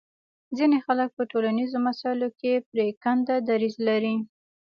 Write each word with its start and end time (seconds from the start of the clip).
ځینې 0.57 0.77
خلک 0.85 1.09
په 1.17 1.23
ټولنیزو 1.31 1.77
مسایلو 1.87 2.29
کې 2.39 2.53
پرېکنده 2.71 3.35
دریځ 3.49 3.75
لري 3.87 4.15